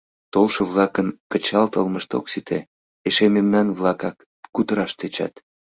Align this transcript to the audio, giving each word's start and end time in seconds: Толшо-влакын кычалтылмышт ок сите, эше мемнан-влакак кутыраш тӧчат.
Толшо-влакын 0.33 1.07
кычалтылмышт 1.31 2.11
ок 2.17 2.25
сите, 2.31 2.59
эше 3.07 3.25
мемнан-влакак 3.35 4.17
кутыраш 4.53 4.91
тӧчат. 4.99 5.33